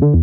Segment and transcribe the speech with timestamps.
[0.00, 0.16] Welcome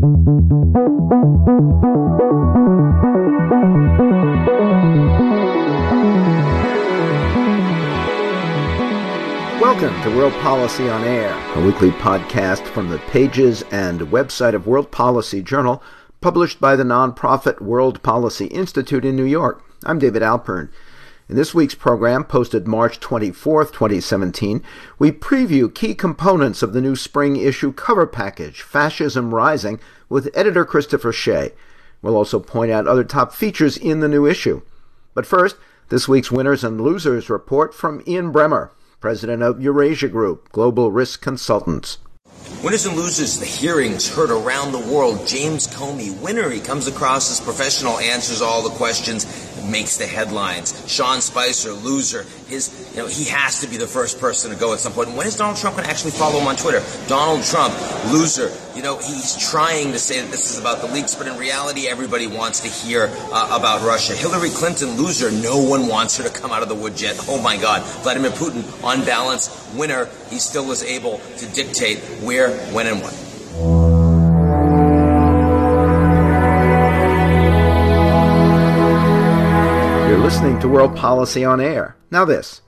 [10.01, 14.89] to World Policy on Air, a weekly podcast from the pages and website of World
[14.89, 15.83] Policy Journal,
[16.21, 19.63] published by the nonprofit World Policy Institute in New York.
[19.85, 20.69] I'm David Alpern.
[21.29, 24.63] In this week's program, posted March 24, 2017,
[24.97, 30.63] we preview key components of the new spring issue cover package, Fascism Rising, with editor
[30.63, 31.51] Christopher Shea.
[32.01, 34.61] We'll also point out other top features in the new issue.
[35.13, 35.57] But first,
[35.89, 38.69] this week's winners and losers report from Ian Bremmer,
[39.01, 41.97] president of Eurasia Group, Global Risk Consultants.
[42.63, 45.27] Winners and losers, the hearings heard around the world.
[45.27, 46.49] James Comey, winner.
[46.49, 49.27] He comes across as professional, answers all the questions,
[49.69, 50.83] makes the headlines.
[50.91, 52.23] Sean Spicer, loser.
[52.47, 55.09] His, you know, he has to be the first person to go at some point.
[55.09, 56.81] And When is Donald Trump going to actually follow him on Twitter?
[57.07, 57.71] Donald Trump,
[58.11, 58.51] loser.
[58.75, 61.87] You know, he's trying to say that this is about the leaks, but in reality,
[61.87, 64.15] everybody wants to hear uh, about Russia.
[64.15, 65.29] Hillary Clinton, loser.
[65.29, 67.23] No one wants her to come out of the woods yet.
[67.27, 67.83] Oh my God.
[68.01, 70.09] Vladimir Putin, on balance, winner.
[70.31, 73.13] He still was able to dictate where, when, and what.
[80.09, 81.95] You're listening to World Policy on Air.
[82.09, 82.61] Now, this.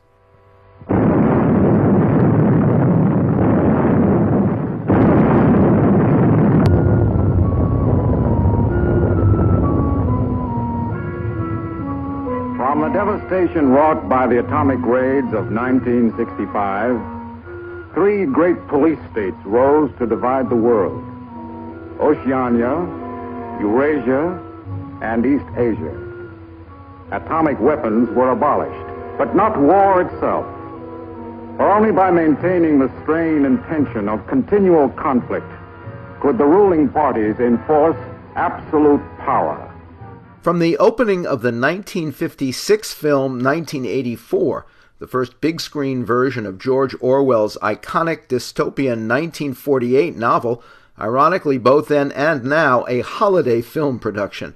[13.00, 17.00] Devastation wrought by the atomic raids of 1965,
[17.94, 21.02] three great police states rose to divide the world
[22.02, 22.76] Oceania,
[23.62, 24.38] Eurasia,
[25.02, 25.96] and East Asia.
[27.14, 30.46] Atomic weapons were abolished, but not war itself.
[31.56, 35.48] For only by maintaining the strain and tension of continual conflict
[36.20, 37.96] could the ruling parties enforce
[38.36, 39.69] absolute power.
[40.42, 44.66] From the opening of the 1956 film 1984,
[45.00, 50.64] the first big screen version of George Orwell's iconic dystopian 1948 novel,
[50.98, 54.56] ironically, both then and now, a holiday film production.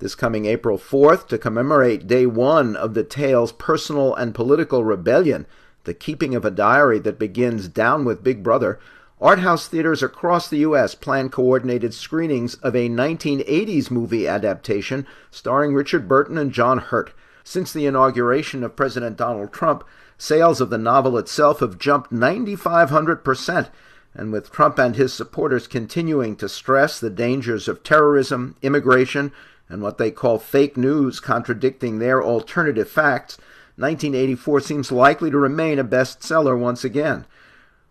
[0.00, 5.46] This coming April 4th, to commemorate day one of the tale's personal and political rebellion,
[5.84, 8.80] the keeping of a diary that begins down with Big Brother,
[9.20, 10.94] art house theaters across the U.S.
[10.94, 17.12] plan coordinated screenings of a 1980s movie adaptation starring Richard Burton and John Hurt.
[17.44, 19.84] Since the inauguration of President Donald Trump,
[20.16, 23.68] sales of the novel itself have jumped 9,500%,
[24.14, 29.32] and with Trump and his supporters continuing to stress the dangers of terrorism, immigration,
[29.68, 33.38] and what they call fake news contradicting their alternative facts,
[33.76, 37.24] 1984 seems likely to remain a bestseller once again.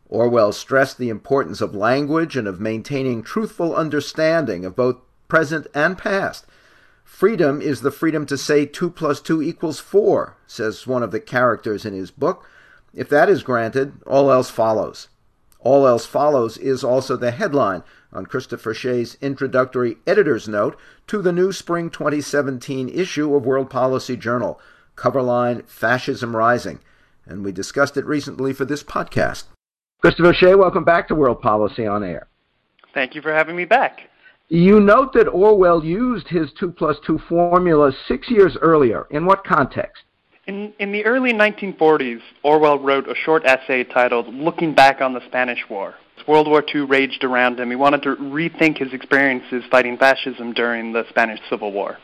[0.09, 4.97] Orwell stressed the importance of language and of maintaining truthful understanding of both
[5.27, 6.47] present and past.
[7.03, 11.19] Freedom is the freedom to say 2 plus 2 equals 4, says one of the
[11.19, 12.47] characters in his book.
[12.93, 15.09] If that is granted, all else follows.
[15.59, 21.33] All else follows is also the headline on Christopher Shea's introductory editor's note to the
[21.33, 24.59] new spring 2017 issue of World Policy Journal,
[24.95, 26.79] coverline Fascism Rising,
[27.25, 29.43] and we discussed it recently for this podcast.
[30.01, 32.27] Christopher Shea, welcome back to World Policy on Air.
[32.93, 33.99] Thank you for having me back.
[34.47, 39.07] You note that Orwell used his 2 plus 2 formula six years earlier.
[39.11, 40.03] In what context?
[40.47, 45.21] In, in the early 1940s, Orwell wrote a short essay titled Looking Back on the
[45.27, 45.95] Spanish War.
[46.29, 47.69] World War II raged around him.
[47.69, 51.97] He wanted to rethink his experiences fighting fascism during the Spanish Civil War.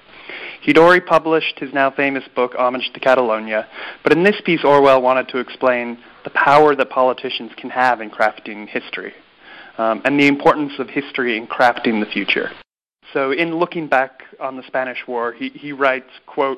[0.61, 3.67] He'd already published his now famous book, Homage to Catalonia,
[4.03, 8.09] but in this piece, Orwell wanted to explain the power that politicians can have in
[8.09, 9.13] crafting history,
[9.77, 12.49] um, and the importance of history in crafting the future.
[13.13, 16.57] So, in looking back on the Spanish War, he, he writes, quote,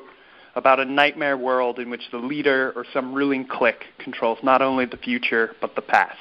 [0.56, 4.86] about a nightmare world in which the leader or some ruling clique controls not only
[4.86, 6.16] the future, but the past.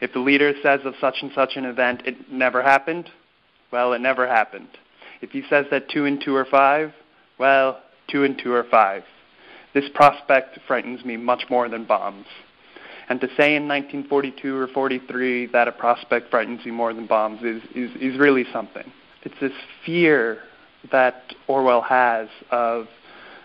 [0.00, 3.08] If the leader says of such and such an event it never happened,
[3.70, 4.68] well, it never happened.
[5.22, 6.92] If he says that two and two are five,
[7.38, 9.04] well, two and two are five.
[9.72, 12.26] This prospect frightens me much more than bombs.
[13.08, 17.42] And to say in 1942 or 43 that a prospect frightens you more than bombs
[17.42, 18.90] is, is, is really something.
[19.22, 19.52] It's this
[19.84, 20.38] fear
[20.90, 22.86] that Orwell has of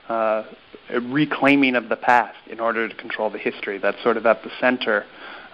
[0.08, 0.44] uh,
[0.90, 4.44] a reclaiming of the past in order to control the history that's sort of at
[4.44, 5.06] the center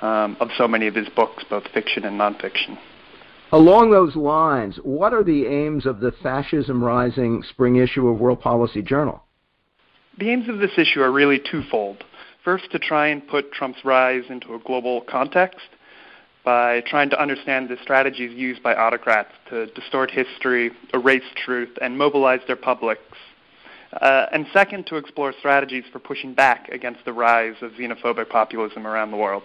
[0.01, 2.77] um, of so many of his books, both fiction and nonfiction.
[3.51, 8.41] Along those lines, what are the aims of the Fascism Rising spring issue of World
[8.41, 9.23] Policy Journal?
[10.17, 12.03] The aims of this issue are really twofold.
[12.45, 15.67] First, to try and put Trump's rise into a global context,
[16.45, 21.97] by trying to understand the strategies used by autocrats to distort history, erase truth, and
[21.97, 23.01] mobilize their publics.
[23.99, 28.85] Uh, and second, to explore strategies for pushing back against the rise of xenophobic populism
[28.85, 29.43] around the world.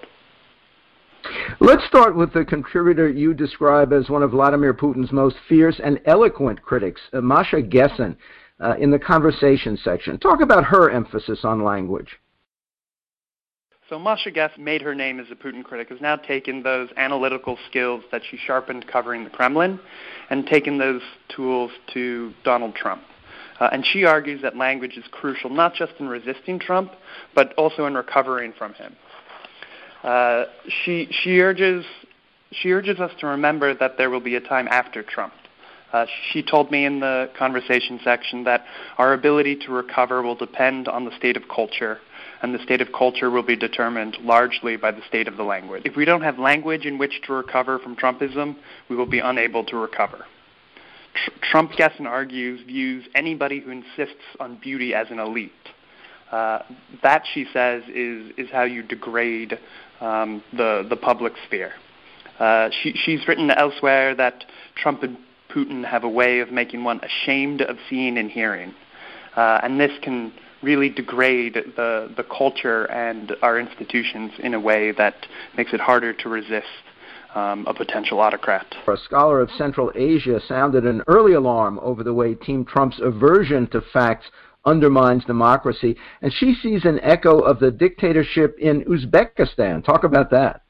[1.59, 6.01] Let's start with the contributor you describe as one of Vladimir Putin's most fierce and
[6.05, 8.17] eloquent critics, uh, Masha Gessen,
[8.63, 10.19] uh, in the conversation section.
[10.19, 12.19] Talk about her emphasis on language.
[13.91, 17.59] So Masha Gessen made her name as a Putin critic, has now taken those analytical
[17.69, 19.81] skills that she sharpened covering the Kremlin
[20.31, 23.03] and taken those tools to Donald Trump.
[23.59, 26.93] Uh, and she argues that language is crucial not just in resisting Trump,
[27.35, 28.95] but also in recovering from him.
[30.05, 30.45] Uh,
[30.85, 31.85] she, she, urges,
[32.53, 35.33] she urges us to remember that there will be a time after Trump.
[35.93, 38.65] Uh, she told me in the conversation section that
[38.99, 41.99] our ability to recover will depend on the state of culture
[42.43, 45.83] and the state of culture will be determined largely by the state of the language.
[45.85, 48.57] If we don't have language in which to recover from Trumpism,
[48.89, 50.25] we will be unable to recover.
[51.15, 55.53] Tr- Trump Gessen argues views anybody who insists on beauty as an elite.
[56.31, 56.61] Uh,
[57.03, 59.59] that, she says, is, is how you degrade
[60.01, 61.73] um, the, the public sphere.
[62.39, 64.45] Uh, she, she's written elsewhere that
[64.77, 65.19] Trump and
[65.51, 68.73] Putin have a way of making one ashamed of seeing and hearing.
[69.37, 70.33] Uh, and this can
[70.63, 75.15] really degrade the, the culture and our institutions in a way that
[75.57, 76.67] makes it harder to resist
[77.35, 78.67] um, a potential autocrat.
[78.87, 83.67] A scholar of Central Asia sounded an early alarm over the way Team Trump's aversion
[83.69, 84.27] to facts
[84.67, 89.85] undermines democracy, and she sees an echo of the dictatorship in Uzbekistan.
[89.85, 90.63] Talk about that.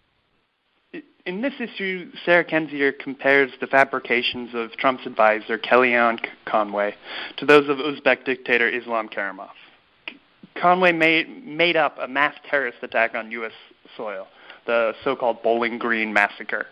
[1.27, 6.95] In this issue, Sarah Kendzior compares the fabrications of Trump's advisor, Kellyanne Conway,
[7.37, 9.51] to those of Uzbek dictator Islam Karimov.
[10.61, 13.53] Conway made, made up a mass terrorist attack on U.S.
[13.97, 14.29] soil,
[14.67, 16.67] the so called Bowling Green Massacre.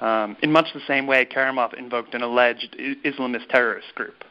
[0.00, 4.24] Um, in much the same way, Karimov invoked an alleged Islamist terrorist group.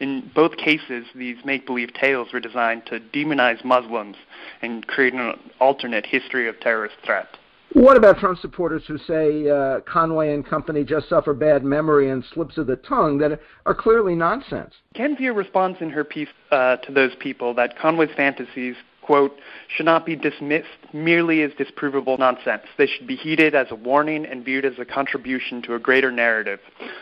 [0.00, 4.16] In both cases, these make believe tales were designed to demonize Muslims
[4.60, 7.28] and create an alternate history of terrorist threat.
[7.74, 12.24] What about Trump supporters who say uh, Conway and company just suffer bad memory and
[12.32, 14.72] slips of the tongue that are clearly nonsense?
[14.94, 19.36] Ken Kendzior responds in her piece uh, to those people that Conway's fantasies, quote,
[19.68, 22.62] should not be dismissed merely as disprovable nonsense.
[22.78, 26.10] They should be heeded as a warning and viewed as a contribution to a greater
[26.10, 26.60] narrative,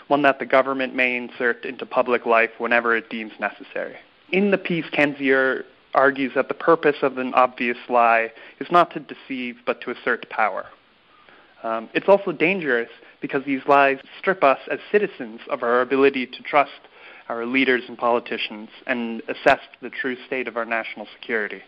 [0.09, 3.95] one that the government may insert into public life whenever it deems necessary.
[4.33, 5.63] In the piece, Kendzior
[5.97, 10.29] argues that the purpose of an obvious lie is not to deceive but to assert
[10.31, 10.67] power.
[11.63, 12.91] Um, it's also dangerous
[13.21, 16.71] because these lies strip us as citizens of our ability to trust
[17.29, 21.63] our leaders and politicians and assess the true state of our national security.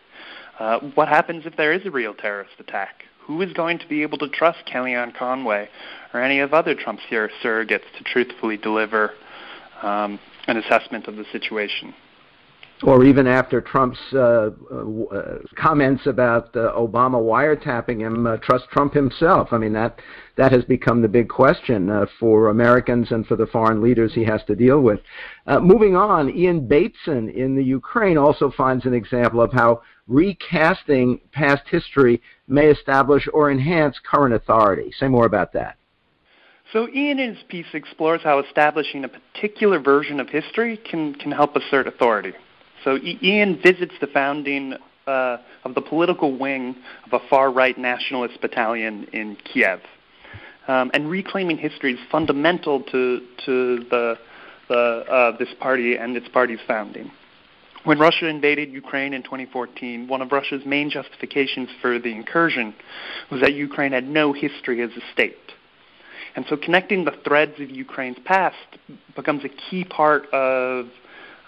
[0.58, 3.04] Uh, what happens if there is a real terrorist attack?
[3.22, 5.68] Who is going to be able to trust Kellyanne Conway
[6.14, 9.12] or any of other Trump's surrogates to truthfully deliver
[9.82, 11.94] um, an assessment of the situation?
[12.82, 18.94] Or even after Trump's uh, uh, comments about uh, Obama wiretapping him, uh, trust Trump
[18.94, 19.48] himself.
[19.52, 20.00] I mean that
[20.36, 24.24] that has become the big question uh, for Americans and for the foreign leaders he
[24.24, 25.00] has to deal with.
[25.46, 31.20] Uh, moving on, Ian Bateson in the Ukraine also finds an example of how recasting
[31.32, 34.92] past history may establish or enhance current authority.
[34.98, 35.76] Say more about that.
[36.72, 41.32] So Ian in his piece explores how establishing a particular version of history can, can
[41.32, 42.34] help assert authority.
[42.88, 44.72] So Ian visits the founding
[45.06, 49.80] uh, of the political wing of a far-right nationalist battalion in Kiev.
[50.68, 54.18] Um, and reclaiming history is fundamental to, to the,
[54.70, 57.10] the, uh, this party and its party's founding.
[57.84, 62.74] When Russia invaded Ukraine in 2014, one of Russia's main justifications for the incursion
[63.30, 65.36] was that Ukraine had no history as a state.
[66.36, 68.56] And so connecting the threads of Ukraine's past
[69.14, 70.86] becomes a key part of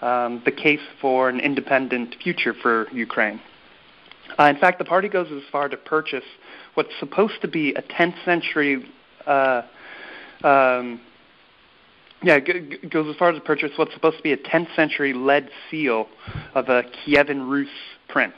[0.01, 3.39] um, the case for an independent future for Ukraine.
[4.39, 6.23] Uh, in fact, the party goes as far to purchase
[6.75, 8.85] what's supposed to be a 10th century,
[9.25, 9.61] uh,
[10.43, 11.01] um,
[12.23, 15.49] yeah, goes as far as to purchase what's supposed to be a 10th century lead
[15.69, 16.07] seal
[16.53, 17.67] of a Kievan Rus
[18.07, 18.33] prince.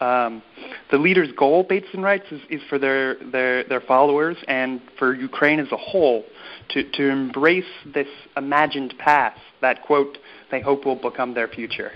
[0.00, 0.42] Um,
[0.90, 5.60] the leader's goal, Bateson writes, is, is for their, their, their followers and for Ukraine
[5.60, 6.24] as a whole
[6.70, 10.16] to, to embrace this imagined past that, quote,
[10.50, 11.92] they hope will become their future.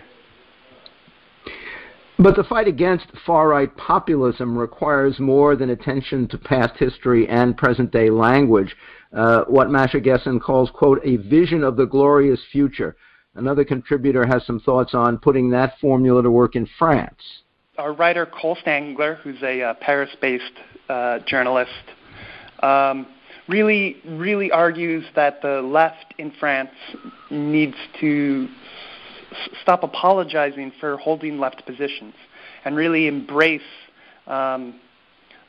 [2.19, 7.57] But the fight against far right populism requires more than attention to past history and
[7.57, 8.75] present day language.
[9.13, 12.97] Uh, what Masha Gessen calls, quote, a vision of the glorious future.
[13.35, 17.21] Another contributor has some thoughts on putting that formula to work in France.
[17.79, 20.45] Our writer Cole Stangler, who's a uh, Paris based
[20.89, 21.73] uh, journalist,
[22.63, 23.09] um,
[23.49, 26.71] really, really argues that the left in France
[27.31, 28.49] needs to
[29.33, 32.15] s- stop apologizing for holding left positions
[32.65, 33.61] and really embrace
[34.27, 34.81] um,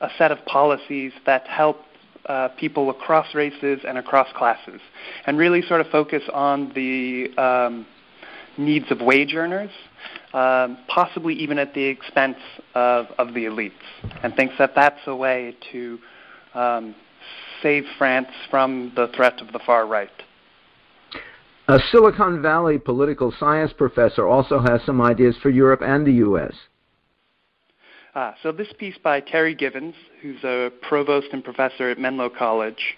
[0.02, 1.78] a set of policies that help
[2.25, 4.82] uh, people across races and across classes,
[5.28, 7.86] and really sort of focus on the um,
[8.58, 9.70] needs of wage earners,
[10.34, 12.38] um, possibly even at the expense
[12.74, 13.72] of, of the elites,
[14.24, 16.00] and thinks that that's a way to
[16.56, 16.96] um,
[17.65, 20.12] save France from the threat of the far right.
[21.67, 26.53] A Silicon Valley political science professor also has some ideas for Europe and the U.S.
[28.13, 32.95] Ah, so this piece by Terri Givens, who's a provost and professor at Menlo College,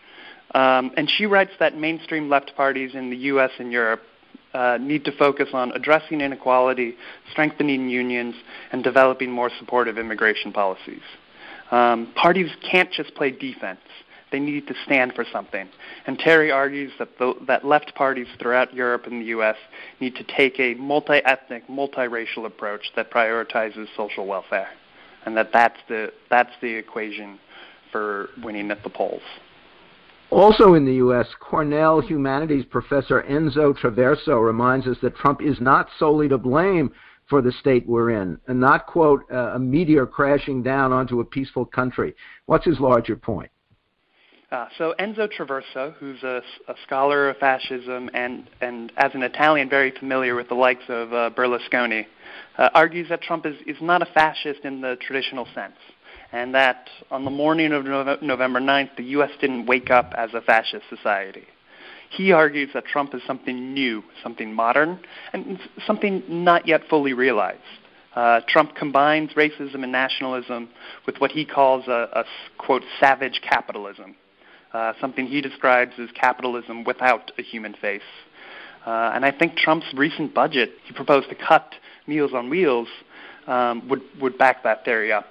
[0.54, 3.52] um, and she writes that mainstream left parties in the U.S.
[3.60, 4.02] and Europe
[4.54, 6.96] uh, need to focus on addressing inequality,
[7.32, 8.36] strengthening unions,
[8.74, 11.02] and developing more supportive immigration policies.
[11.72, 13.80] Um, parties can't just play defense.
[14.32, 15.70] They need to stand for something.
[16.06, 19.56] And Terri argues that, the, that left parties throughout Europe and the U.S.
[20.02, 24.70] need to take a multi-ethnic, multiracial approach that prioritizes social welfare
[25.28, 27.38] and that that's the that's the equation
[27.92, 29.22] for winning at the polls.
[30.30, 35.90] Also in the U.S., Cornell humanities professor Enzo Traverso reminds us that Trump is not
[36.00, 36.92] solely to blame
[37.30, 41.66] for the state we're in, and not, quote, a meteor crashing down onto a peaceful
[41.66, 42.16] country.
[42.46, 43.52] What's his larger point?
[44.50, 49.70] Uh, so Enzo Traverso, who's a, a, scholar of fascism and, and as an Italian
[49.70, 52.06] very familiar with the likes of uh, Berlusconi,
[52.58, 55.76] uh, argues that Trump is, is not a fascist in the traditional sense,
[56.32, 59.32] and that on the morning of no- November 9th, the U.S.
[59.42, 61.44] didn't wake up as a fascist society.
[62.10, 65.02] He argues that Trump is something new, something modern,
[65.34, 67.60] and something not yet fully realized.
[68.16, 70.70] Uh, Trump combines racism and nationalism
[71.06, 72.24] with what he calls a, a
[72.58, 74.16] quote, savage capitalism,
[74.74, 78.02] uh, something he describes as capitalism without a human face.
[78.86, 81.74] Uh, and I think Trump's recent budget, he proposed to cut
[82.08, 82.88] Meals on Wheels,
[83.48, 85.26] um, would would back that theory up.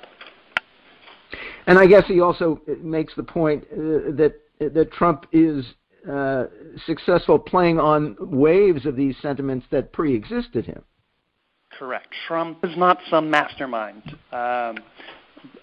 [1.66, 5.64] And I guess he also makes the point uh, that that Trump is
[6.10, 6.44] uh,
[6.86, 10.82] successful playing on waves of these sentiments that pre-existed him.
[11.78, 12.08] Correct.
[12.26, 14.02] Trump is not some mastermind
[14.32, 14.78] um,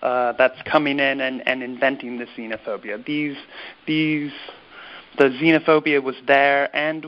[0.02, 3.04] uh, that's coming in and, and inventing the xenophobia.
[3.06, 3.38] These
[3.88, 4.32] these
[5.18, 7.06] the xenophobia was there and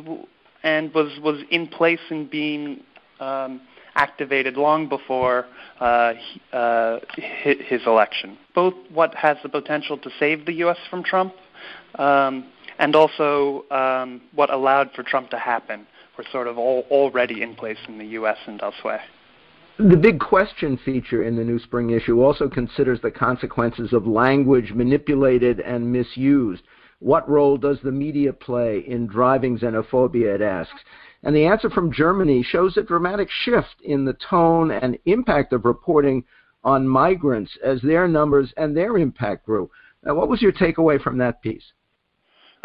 [0.63, 2.83] and was was in place and being
[3.19, 3.61] um,
[3.95, 5.45] activated long before
[5.79, 6.13] uh,
[6.53, 8.37] uh, his election.
[8.53, 10.77] Both what has the potential to save the U.S.
[10.89, 11.33] from Trump
[11.95, 12.45] um,
[12.77, 17.55] and also um, what allowed for Trump to happen were sort of all, already in
[17.55, 18.37] place in the U.S.
[18.47, 19.01] and elsewhere.
[19.77, 24.71] The big question feature in the new spring issue also considers the consequences of language
[24.71, 26.63] manipulated and misused.
[26.99, 30.81] What role does the media play in driving xenophobia, it asks.
[31.23, 35.65] And the answer from Germany shows a dramatic shift in the tone and impact of
[35.65, 36.23] reporting
[36.63, 39.69] on migrants as their numbers and their impact grew.
[40.05, 41.73] Now, what was your takeaway from that piece?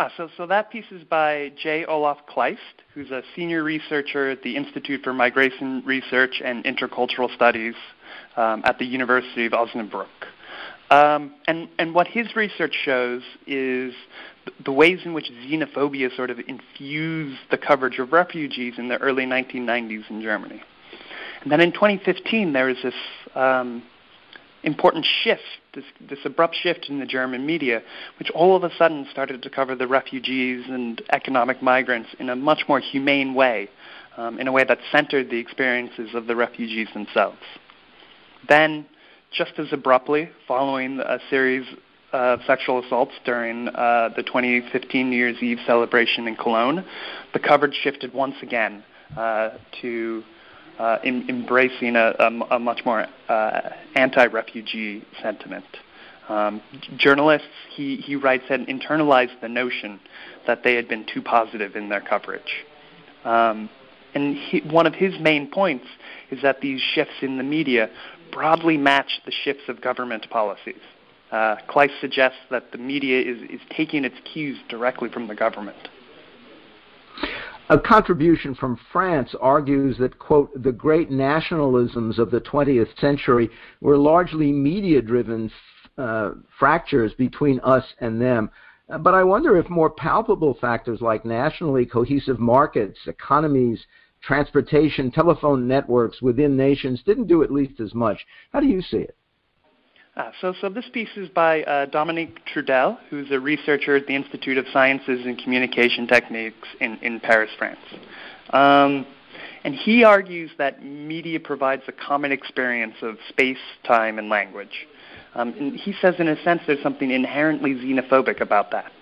[0.02, 1.85] Ah, so, so that piece is by J.
[1.85, 2.57] Olaf Kleist,
[2.95, 7.75] who's a senior researcher at the Institute for Migration Research and Intercultural Studies
[8.38, 10.07] um, at the University of Osnabrück.
[10.90, 13.92] Um, and, and what his research shows is
[14.64, 19.26] the ways in which xenophobia sort of infused the coverage of refugees in the early
[19.26, 20.62] 1990s in Germany.
[21.42, 22.95] And then in 2015, there was this
[23.35, 23.83] um,
[24.62, 25.43] important shift,
[25.75, 27.83] this, this abrupt shift in the German media,
[28.19, 32.37] which all of a sudden started to cover the refugees and economic migrants in a
[32.37, 33.69] much more humane way,
[34.17, 37.38] um, in a way that centered the experiences of the refugees themselves.
[38.49, 38.87] Then,
[39.33, 41.67] just as abruptly, following a series
[42.12, 46.85] of sexual assaults during uh, the 2015 New Year's Eve celebration in Cologne,
[47.33, 48.83] the coverage shifted once again
[49.17, 49.50] uh,
[49.81, 50.23] to
[50.81, 53.61] uh, in, embracing a, a, a, much more uh,
[53.97, 55.67] anti-refugee sentiment.
[56.31, 56.63] Um,
[56.97, 60.01] journalists, he, he writes, had internalized the notion
[60.47, 62.65] that they had been too positive in their coverage.
[63.25, 63.69] Um,
[64.15, 65.85] and he, one of his main points
[66.31, 67.91] is that these shifts in the media
[68.33, 70.81] broadly match the shifts of government policies.
[71.31, 75.91] Uh, Kleist suggests that the media is, is taking its cues directly from the government.
[77.71, 83.49] A contribution from France argues that, quote, the great nationalisms of the 20th century
[83.81, 85.53] were largely media driven
[85.97, 88.50] uh, fractures between us and them.
[88.89, 93.87] Uh, but I wonder if more palpable factors like nationally cohesive markets, economies,
[94.21, 98.27] transportation, telephone networks within nations didn't do at least as much.
[98.53, 99.17] How do you see it?
[100.21, 104.15] Uh, so, so this piece is by uh, Dominique Trudel, who's a researcher at the
[104.15, 107.81] Institute of Sciences and Communication Techniques in, in Paris, France.
[108.50, 109.07] Um,
[109.65, 114.87] and he argues that media provides a common experience of space, time, and language.
[115.35, 118.93] Um, and he says, in a sense, there's something inherently xenophobic about that,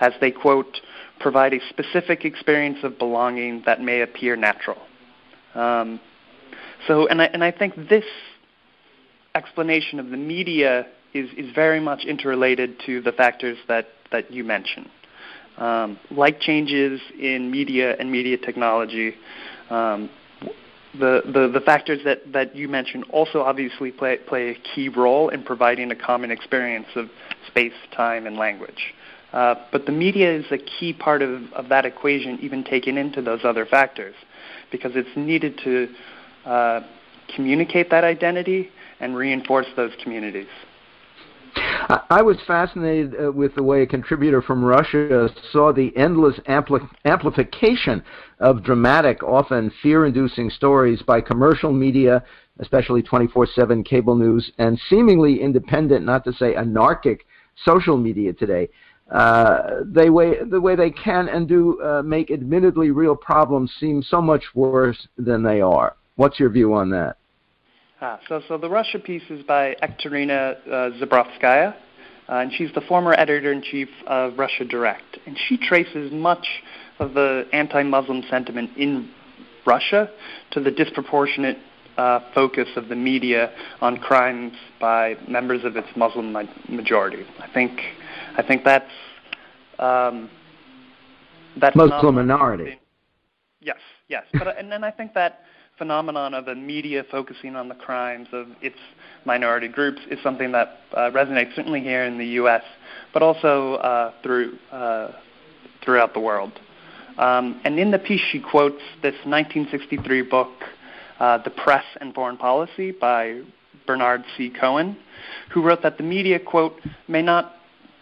[0.00, 0.82] as they, quote,
[1.20, 4.82] provide a specific experience of belonging that may appear natural.
[5.54, 6.00] Um,
[6.86, 8.04] so, and I, and I think this
[9.36, 14.42] explanation of the media is, is very much interrelated to the factors that, that you
[14.42, 14.88] mentioned.
[15.58, 19.14] Um, like changes in media and media technology,
[19.70, 20.10] um,
[20.98, 25.28] the, the, the factors that, that you mentioned also obviously play, play a key role
[25.28, 27.08] in providing a common experience of
[27.46, 28.94] space, time, and language.
[29.32, 33.20] Uh, but the media is a key part of, of that equation, even taken into
[33.20, 34.14] those other factors,
[34.70, 35.88] because it's needed to
[36.46, 36.80] uh,
[37.34, 40.48] communicate that identity and reinforce those communities.
[42.10, 46.88] I was fascinated uh, with the way a contributor from Russia saw the endless ampli-
[47.04, 48.02] amplification
[48.40, 52.24] of dramatic, often fear inducing stories by commercial media,
[52.58, 57.26] especially 24 7 cable news, and seemingly independent, not to say anarchic,
[57.64, 58.68] social media today.
[59.10, 64.02] Uh, they way, the way they can and do uh, make admittedly real problems seem
[64.02, 65.96] so much worse than they are.
[66.16, 67.16] What's your view on that?
[67.98, 71.74] Ah, so, so the Russia piece is by Ekaterina uh, Zabrovskaya,
[72.28, 75.18] uh, and she's the former editor-in-chief of Russia Direct.
[75.26, 76.46] And she traces much
[76.98, 79.10] of the anti-Muslim sentiment in
[79.64, 80.10] Russia
[80.50, 81.56] to the disproportionate
[81.96, 83.50] uh, focus of the media
[83.80, 86.36] on crimes by members of its Muslim
[86.68, 87.24] majority.
[87.40, 87.80] I think,
[88.36, 88.92] I think that's
[89.78, 90.28] um,
[91.60, 92.78] that Muslim minority.
[93.60, 95.40] Yes, yes, but and then I think that
[95.78, 98.78] phenomenon of the media focusing on the crimes of its
[99.24, 102.62] minority groups is something that uh, resonates certainly here in the U.S.,
[103.12, 105.12] but also uh, through uh,
[105.84, 106.52] throughout the world.
[107.18, 110.50] Um, and in the piece, she quotes this 1963 book,
[111.18, 113.42] uh, "The Press and Foreign Policy" by
[113.86, 114.50] Bernard C.
[114.50, 114.96] Cohen,
[115.52, 117.52] who wrote that the media, quote, may not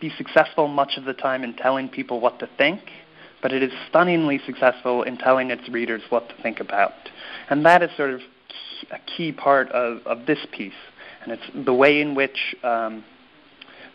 [0.00, 2.80] be successful much of the time in telling people what to think,
[3.44, 6.94] but it is stunningly successful in telling its readers what to think about.
[7.50, 8.20] And that is sort of
[8.90, 10.72] a key part of, of this piece.
[11.22, 13.04] And it's the way in which um,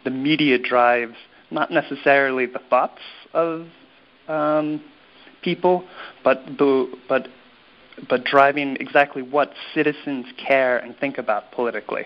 [0.04, 1.16] the media drives
[1.50, 3.02] not necessarily the thoughts
[3.34, 3.66] of
[4.28, 4.84] um,
[5.42, 5.84] people,
[6.24, 7.28] but the but
[8.08, 12.04] but driving exactly what citizens care and think about politically.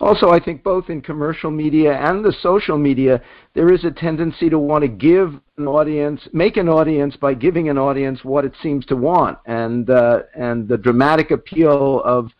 [0.00, 3.22] Also, I think both in commercial media and the social media,
[3.54, 7.70] there is a tendency to want to give an audience, make an audience by giving
[7.70, 12.30] an audience what it seems to want, and uh, and the dramatic appeal of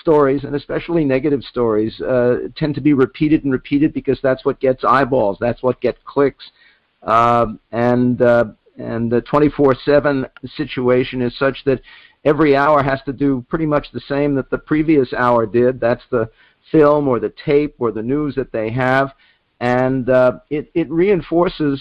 [0.00, 4.58] stories, and especially negative stories, uh, tend to be repeated and repeated because that's what
[4.58, 6.50] gets eyeballs, that's what gets clicks,
[7.04, 8.46] um, and uh,
[8.76, 11.80] and the 24/7 situation is such that
[12.24, 15.78] every hour has to do pretty much the same that the previous hour did.
[15.78, 16.28] That's the
[16.70, 19.12] film or the tape or the news that they have,
[19.60, 21.80] and uh, it it reinforces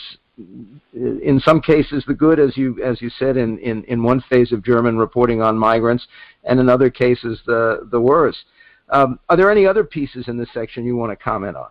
[0.93, 4.51] in some cases the good as you as you said in, in, in one phase
[4.51, 6.07] of German reporting on migrants
[6.43, 8.43] and in other cases the the worse.
[8.89, 11.69] Um, are there any other pieces in this section you want to comment on?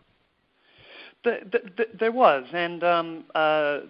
[1.25, 3.81] The, the, the, there was, and um, uh,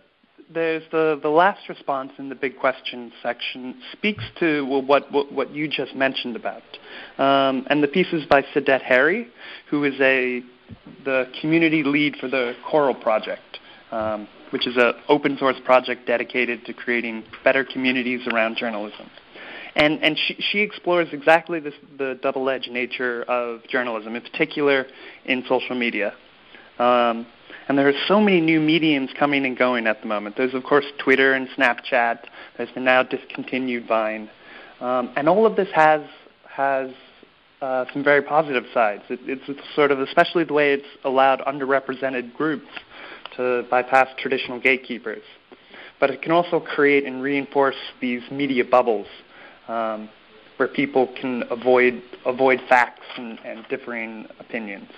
[0.54, 5.50] there's the, the last response in the big question section speaks to what, what, what
[5.50, 6.62] you just mentioned about.
[7.18, 9.28] Um, and the piece is by Sydette Harry,
[9.70, 10.42] who is a
[11.04, 13.58] the community lead for the Coral Project,
[13.90, 19.10] um, which is an open source project dedicated to creating better communities around journalism.
[19.74, 24.86] And, and she, she explores exactly this, the double-edged nature of journalism, in particular
[25.24, 26.14] in social media.
[26.78, 27.26] Um,
[27.72, 30.36] and there are so many new mediums coming and going at the moment.
[30.36, 32.18] There's, of course, Twitter and Snapchat.
[32.58, 34.28] There's the now discontinued Vine.
[34.82, 36.02] Um, and all of this has,
[36.46, 36.90] has
[37.62, 39.04] uh, some very positive sides.
[39.08, 42.68] It, it's, sort of, especially the way it's allowed underrepresented groups
[43.36, 45.22] to bypass traditional gatekeepers.
[45.98, 49.06] But it can also create and reinforce these media bubbles
[49.68, 50.10] um,
[50.58, 54.90] where people can avoid, avoid facts and, and differing opinions.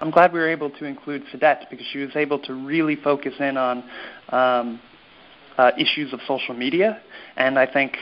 [0.00, 3.34] I'm glad we were able to include Sydette because she was able to really focus
[3.38, 3.84] in on
[4.30, 4.80] um,
[5.58, 7.00] uh, issues of social media,
[7.36, 7.96] and I think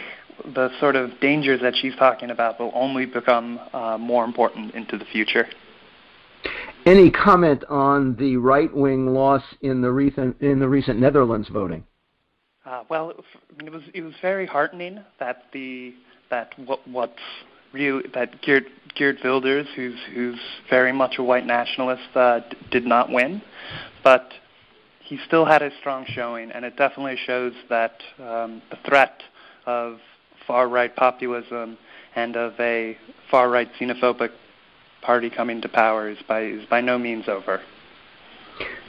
[0.54, 4.96] the sort of dangers that she's talking about will only become uh, more important into
[4.96, 5.46] the future.
[6.86, 11.84] Any comment on the right-wing loss in the recent in the recent Netherlands voting?
[12.64, 15.94] Uh, well, it was it was very heartening that the
[16.30, 17.18] that what what's
[17.78, 18.64] really that Geert
[18.94, 23.40] Geert Wilders, who's who's very much a white nationalist, uh, d- did not win,
[24.02, 24.32] but
[25.00, 29.22] he still had a strong showing, and it definitely shows that um, the threat
[29.66, 29.98] of
[30.46, 31.78] far right populism
[32.14, 32.96] and of a
[33.30, 34.30] far right xenophobic
[35.02, 37.60] party coming to power is by is by no means over.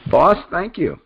[0.10, 1.00] Boss, thank you.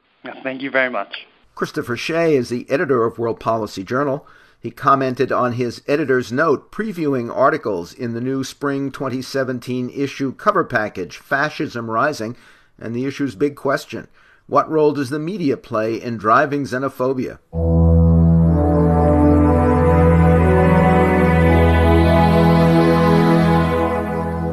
[0.44, 1.28] thank you very much.
[1.56, 4.26] Christopher Shea is the editor of World Policy Journal.
[4.64, 10.64] He commented on his editor's note previewing articles in the new spring 2017 issue cover
[10.64, 12.38] package, Fascism Rising,
[12.80, 14.08] and the issue's big question
[14.48, 17.40] What role does the media play in driving xenophobia?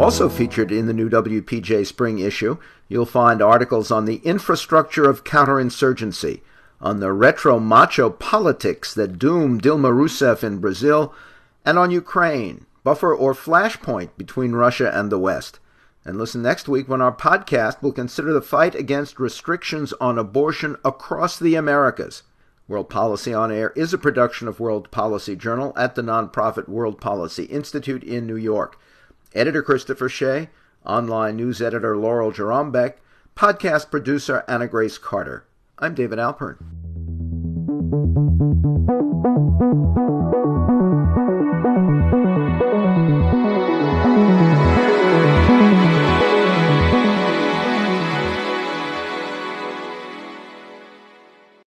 [0.01, 5.23] Also featured in the new WPJ spring issue, you'll find articles on the infrastructure of
[5.23, 6.40] counterinsurgency
[6.81, 11.14] on the retro macho politics that doomed Dilma Rousseff in Brazil,
[11.64, 15.59] and on Ukraine, buffer or flashpoint between Russia and the West.
[16.05, 20.77] And listen next week when our podcast will consider the fight against restrictions on abortion
[20.85, 22.23] across the Americas.
[22.66, 27.01] World Policy on Air is a production of World Policy Journal at the nonprofit World
[27.01, 28.79] Policy Institute in New York.
[29.35, 30.49] Editor Christopher Shea,
[30.87, 32.95] online news editor Laurel Jerombeck,
[33.37, 35.45] podcast producer Anna Grace Carter.
[35.83, 36.59] I'm David Alpern.